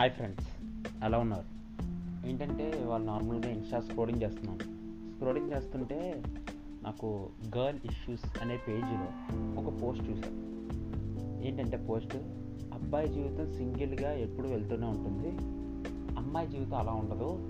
Hi 0.00 0.12
friends 0.12 0.48
ఎలా 1.04 1.18
ఉన్నారు? 1.18 1.44
ఏంటంటే 2.28 2.84
వాళ్ళు 2.86 3.06
నార్మల్గా 3.06 3.50
ఇన్స్టా 3.50 3.80
స్క్రోలింగ్ 3.80 4.22
చేస్తున్నాను 4.22 4.58
స్క్రోలింగ్ 5.14 5.52
చేస్తుంటే 5.52 6.22
నాకు 6.82 7.28
గర్ల్ 7.56 7.78
ఇష్యూస్ 7.84 8.20
అనే 8.42 8.58
పేజీలో 8.68 9.08
ఒక 9.60 9.82
పోస్ట్ 9.82 10.10
చూశాను. 10.10 10.36
ఏంటంటే 11.46 11.76
పోస్ట్ 11.76 12.16
అబ్బాయి 12.74 13.08
జీవితం 13.08 13.52
సింగిల్గా 13.52 14.12
ఎప్పుడు 14.12 14.48
వెళ్తూనే 14.48 14.86
ఉంటుంది. 14.86 15.28
అమ్మాయి 16.16 16.48
జీవితం 16.48 16.74
అలా 16.74 16.92
ఉండదు. 16.92 17.48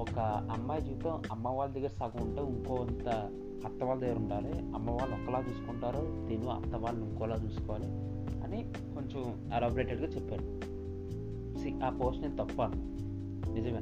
ఒక 0.00 0.18
అమ్మాయి 0.58 0.80
జీవితం 0.80 1.22
అమ్మ 1.32 1.48
వాళ్ళ 1.48 1.74
దగ్గర 1.74 1.88
సగం 1.88 2.28
ఉంటే 2.28 2.42
ఇంకోంత 2.42 3.08
అత్త 3.66 3.84
వాళ్ళ 3.84 4.02
దగ్గర 4.02 4.16
ఉండాలి. 4.16 4.52
అమ్మ 4.52 4.90
వాళ్ళు 4.90 5.16
ఒకలా 5.16 5.44
చూసుకుంటారు. 5.48 6.26
తిను 6.28 6.48
అత్త 6.48 6.76
వాళ్ళు 6.76 7.04
ఇంకోలా 7.04 7.36
చూసుకోవాలి 7.36 7.86
అని 8.42 8.72
కొంచెం 8.94 9.52
ఎలాబరేటెడ్గా 9.54 10.06
చెప్పారు 10.06 10.73
సి 11.64 11.74
ఆ 11.84 11.90
పోస్ట్ 11.90 12.22
నేను 12.22 12.36
తప్పాను 12.36 12.76
నిజమే. 13.54 13.78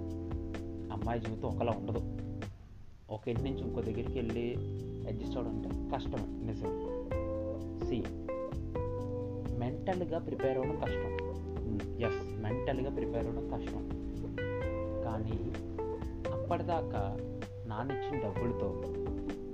అమ్మాయి 0.94 1.20
జీవితం 1.20 1.48
ఒకలా 1.48 1.72
ఉండదు. 1.72 2.18
ఒక 3.10 3.28
ఇంటి 3.28 3.42
నుంచి 3.42 3.60
ఇంకో 3.60 3.80
దగ్గరికి 3.80 4.18
వెళ్ళి 4.18 4.54
అడ్జస్ట్ 5.08 5.36
అవ్వడం 5.36 5.56
అంటే 5.56 5.96
కష్టమే. 5.96 6.26
నిజమే. 6.28 6.76
సి 7.86 8.04
మెంటల్గా 9.58 10.18
ప్రిపేర్ 10.18 10.58
అవ్వడం 10.58 10.80
కష్టం. 10.80 11.12
ఎస్ 12.00 12.42
మెంటల్గా 12.42 12.90
ప్రిపేర్ 12.90 13.26
అవ్వడం 13.26 13.50
కష్టం. 13.50 13.96
కానీ 15.04 15.52
అప్పటిదాకా 16.32 17.16
నానిచ్చిన 17.66 18.22
డబ్బులతో 18.22 18.82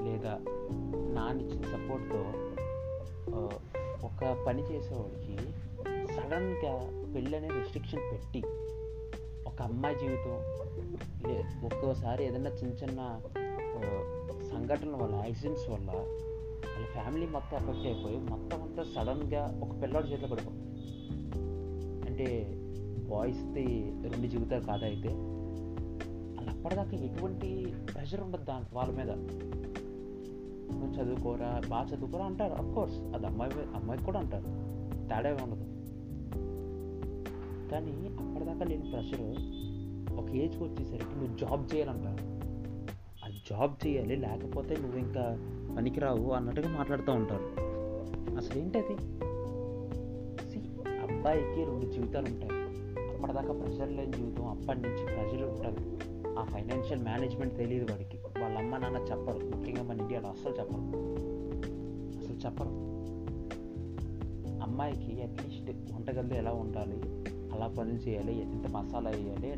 లేదా 0.05 0.41
నానిచ్చిన 1.15 1.63
సపోర్ట్తో 1.63 2.25
ఒక 4.07 4.45
పని 4.47 4.63
చేసేవాడికి 4.63 5.58
సడన్గా 6.19 6.73
పెళ్ళి 7.15 7.37
అనే 7.37 7.49
రెస్ట్రిక్షన్ 7.49 8.01
పెట్టి 8.13 8.43
ఒక 9.47 9.63
అమ్మాయి 9.63 9.97
జీవితం 9.99 10.31
లే 11.29 11.45
ఒక్కోసారి 11.65 12.25
ఏదైనా 12.25 12.51
చిన్న 12.51 12.73
చిన్న 12.73 13.21
సంఘటనల 14.51 14.97
వల్ల 14.97 15.15
యాక్సిడెంట్స్ 15.15 15.71
వల్ల 15.71 15.91
వాళ్ళ 15.91 16.87
ఫ్యామిలీ 16.87 17.27
మొత్తం 17.27 17.57
ఎఫెక్ట్ 17.57 17.87
అయిపోయి 17.87 18.17
మొత్తం 18.17 18.63
అంతా 18.63 18.83
సడన్గా 18.83 19.61
ఒక 19.63 19.83
పిల్లాడి 19.83 20.09
చేతిలో 20.09 20.29
పడిపోతుంది 20.29 20.69
అంటే 22.11 22.55
బాయ్స్ది 23.11 23.65
రెండు 24.03 24.27
జీవితాలు 24.27 24.65
కాదైతే 24.65 25.09
వాళ్ళు 25.09 26.51
అప్పటిదాకా 26.51 26.97
ఎటువంటి 26.97 27.75
ప్రెషర్ 27.95 28.21
ఉండదు 28.21 28.45
దాని 28.45 28.65
వాళ్ళ 28.73 28.93
మీద. 28.93 29.11
నువ్వు 30.73 31.03
చదువుకోరా 31.03 31.61
బాగా 31.69 31.89
చదువుకోరా 31.89 32.25
అంటారు 32.25 32.53
అఫ్ 32.53 32.75
కోర్స్ 32.75 32.99
అది 32.99 33.27
అమ్మాయి 33.27 33.57
మీద- 33.57 33.75
అమ్మాయికి 33.75 34.07
కూడా 34.07 34.21
అంటారు. 34.21 34.45
తేడా 35.09 35.45
ఉండదు. 35.45 35.78
కానీ 37.73 37.93
అప్పటిదాకా 37.93 38.65
లేని 38.65 38.91
ప్రెషర్ 38.91 39.21
ఒక 40.15 40.31
ఏజ్కి 40.31 40.65
వచ్చేసరికి 40.65 41.19
నువ్వు 41.19 41.39
జాబ్ 41.39 41.75
చేయాలంటారు. 41.75 42.39
ఆ 43.27 43.39
జాబ్ 43.51 43.87
చేయాలి 43.87 44.17
లేకపోతే 44.17 44.77
నువ్వు 44.77 44.99
ఇంకా 44.99 45.39
పనికిరావు 45.77 46.31
అన్నట్టుగా 46.31 46.77
మాట్లాడుతూ 46.77 47.13
ఉంటారు. 47.13 47.61
అసలు 48.37 48.59
ఏంటది 48.59 48.87
అది? 48.87 48.95
అబ్బాయికి 50.99 51.65
రెండు 51.65 51.93
జీవితాలు 51.93 52.27
ఉంటాయి. 52.27 52.59
అప్పటిదాకా 53.15 53.53
ప్రెషర్ 53.53 53.93
లేని 53.93 54.13
జీవితం 54.13 54.47
అప్పటి 54.47 54.81
నుంచి 54.81 55.05
ప్రెషర్ 55.05 55.43
ఉంటుంది 55.43 55.99
ఆ 56.39 56.45
ఫైనాన్షియల్ 56.45 57.03
మేనేజ్మెంట్ 57.03 57.57
తెలియదు 57.57 57.93
వాడికి. 57.93 58.17
వాళ్ళ 58.17 58.59
అమ్మ 58.59 58.77
నాన్న 58.77 58.97
చెప్పరు. 58.97 59.57
ముఖ్యంగా 59.57 59.83
మన 59.83 60.01
ఇండియాలో 60.01 60.29
అస్సలు 60.29 60.53
చెప్పరు. 60.53 60.81
అసలు 62.19 62.37
చెప్పరు. 62.37 62.69
అమ్మాయికి 64.63 65.23
అట్లీస్ట్ 65.23 65.93
వంటగదిలో 65.93 66.37
ఎలా 66.37 66.53
ఉండాలి? 66.53 67.03
అలా 67.53 67.67
పనులు 67.67 67.97
చేయాలి 67.97 68.41
ఎంత 68.41 68.67
మసాలా 68.67 69.11
వేయాలి 69.11 69.53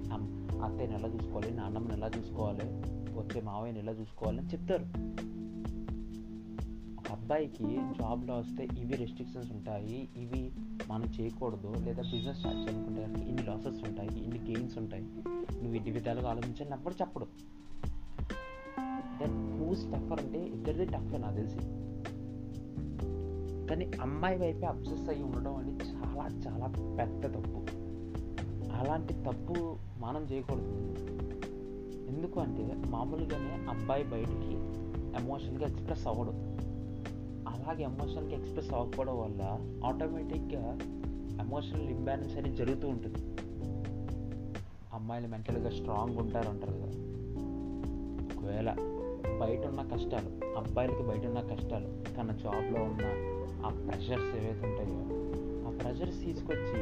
అత్తయ్యని 0.61 0.95
ఎలా 0.95 1.09
చూసుకోవాలి 1.09 1.51
నాన్నమ్మని 1.51 1.95
ఎలా 1.95 2.11
చూసుకోవాలి 2.19 2.65
వచ్చే 3.19 3.41
మావయ్యని 3.41 3.79
ఎలా 3.79 3.93
చూసుకోవాలని 3.93 4.47
చెప్తారు. 4.47 4.85
అబ్బాయికి 7.13 7.65
జాబ్లో 7.77 8.37
వస్తే 8.37 8.69
ఇవి 8.79 8.95
రెస్ట్రిక్షన్స్ 8.97 9.53
ఉంటాయి 9.53 10.09
ఇవి 10.17 10.53
మనం 10.89 11.05
చేయకూడదు 11.21 11.75
లేదా 11.85 12.03
బిజినెస్ 12.03 12.39
స్టార్ట్ 12.39 12.61
చేయాలనుకుంటే 12.61 13.03
ఇన్ని 13.29 13.43
లాసెస్ 13.43 13.89
ఉంటాయి 13.89 14.23
ఇన్ని 14.23 14.39
గెయిన్స్ 14.39 14.79
ఉంటాయి. 14.79 15.03
నువ్వు 15.03 15.75
ఇన్ని 15.75 15.91
విధాలుగా 15.91 16.31
ఆలోచించాలని 16.31 16.75
ఎప్పుడు 16.75 16.95
చెప్పడు 16.95 17.27
దెన్ 19.19 19.61
హూస్ 19.61 19.85
టఫర్ 19.85 20.21
అంటే 20.25 20.39
ఇద్దరిది 20.39 20.85
టఫ్ 20.85 21.21
నాకు 21.21 21.37
తెలిసి. 21.37 21.59
కానీ 23.67 23.91
అమ్మాయి 24.01 24.39
వైపే 24.39 24.67
అబ్సెస్ 24.67 25.09
అయ్యి 25.09 25.23
ఉండడం 25.23 25.57
అనేది 25.57 25.85
చాలా 25.85 26.25
చాలా 26.47 26.67
పెద్ద 26.99 27.25
తప్పు. 27.35 27.70
అలాంటి 28.81 29.15
తప్పు 29.15 29.77
మనం 29.99 30.23
చేయకూడదు. 30.33 30.95
ఎందుకు 32.09 32.41
అంటే 32.41 32.77
మామూలుగానే 32.87 33.71
అబ్బాయి 33.71 34.05
బయటికి 34.05 34.55
ఎమోషన్గా 35.23 35.69
ఎక్స్ప్రెస్ 35.69 36.07
అవ్వడు. 36.07 36.31
అలాగే 37.49 37.83
ఎమోషన్కి 37.83 38.35
ఎక్స్ప్రెస్ 38.35 38.73
అవ్వకపోవడం 38.73 39.19
వల్ల 39.19 39.43
ఆటోమేటిక్గా 39.85 40.79
ఎమోషనల్ 41.41 41.89
ఇంబ్యాలెన్స్ 41.89 42.37
అనేది 42.37 42.57
జరుగుతూ 42.57 42.89
ఉంటుంది. 42.89 43.19
అమ్మాయిలు 44.95 45.29
మెంటల్గా 45.29 45.71
స్ట్రాంగ్ 45.71 46.19
ఉంటారు 46.19 46.49
అంటారు 46.49 46.73
కదా. 46.73 47.11
ఒకవేళ 48.37 48.75
బయట 49.41 49.67
ఉన్న 49.67 49.83
కష్టాలు 49.83 50.59
అబ్బాయిలకి 50.59 51.03
బయట 51.03 51.27
ఉన్న 51.27 51.41
కష్టాలు 51.41 52.15
తన 52.17 52.33
జాబ్లో 52.33 52.83
ఉన్న 52.83 53.01
ఆ 53.67 53.69
ప్రెషర్స్ 53.69 54.37
ఏవైతే 54.37 54.67
ఉంటాయో 54.67 55.21
ఆ 55.69 55.79
ప్రెషర్స్ 55.79 56.25
తీసుకొచ్చి 56.25 56.80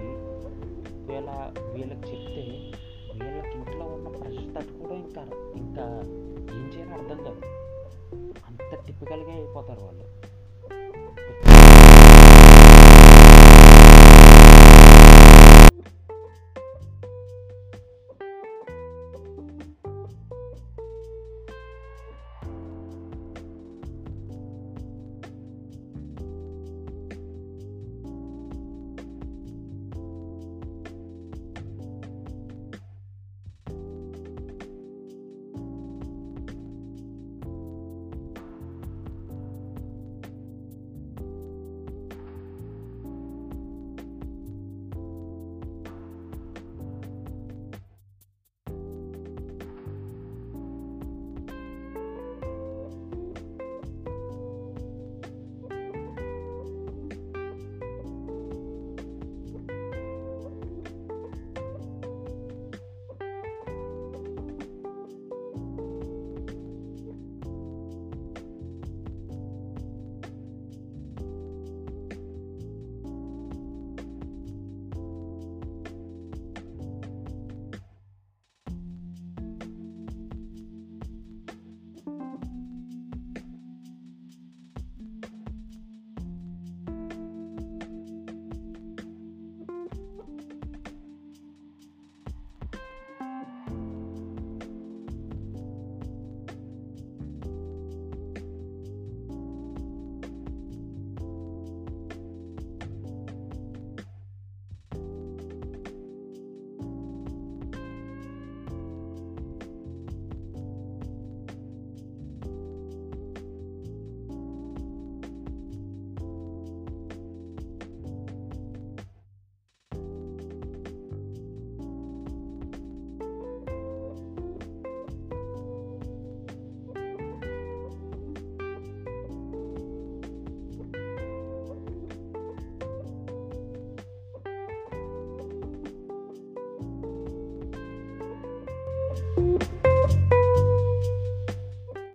వీళ్ళకి 1.46 2.00
చెప్తే 2.00 2.42
వీళ్ళకి 3.24 3.58
ఇంట్లో 3.58 3.86
ఉన్న 3.86 4.08
ప్రెషర్ 4.08 4.54
తట్టుకోవడం 4.56 4.96
ఇంకా 4.96 5.22
ఇంకా 5.56 6.00
ఏం 6.54 6.72
చేయాలో 6.76 6.92
అర్థం 6.92 7.24
కాదు. 7.24 7.40
అంత 8.46 8.86
టిపికల్గా 8.86 9.32
అయిపోతారు 9.32 9.80
వాళ్ళు. 9.80 10.27